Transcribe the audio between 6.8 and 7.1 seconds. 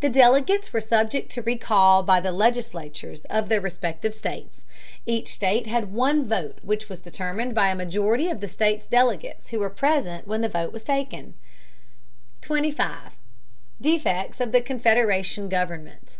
was